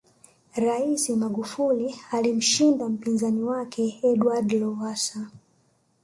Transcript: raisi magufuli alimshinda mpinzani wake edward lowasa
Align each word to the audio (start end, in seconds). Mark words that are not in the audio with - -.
raisi 0.55 1.15
magufuli 1.15 1.95
alimshinda 2.11 2.89
mpinzani 2.89 3.43
wake 3.43 3.99
edward 4.03 4.51
lowasa 4.53 5.27